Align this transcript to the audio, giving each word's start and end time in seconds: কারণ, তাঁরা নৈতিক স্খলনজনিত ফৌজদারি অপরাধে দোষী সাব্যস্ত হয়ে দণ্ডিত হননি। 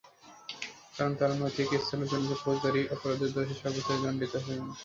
কারণ, 0.95 1.13
তাঁরা 1.15 1.35
নৈতিক 1.35 1.67
স্খলনজনিত 1.81 2.31
ফৌজদারি 2.41 2.81
অপরাধে 2.95 3.27
দোষী 3.35 3.55
সাব্যস্ত 3.55 3.87
হয়ে 3.89 4.03
দণ্ডিত 4.03 4.33
হননি। 4.37 4.69